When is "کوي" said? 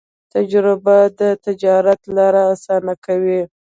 3.05-3.41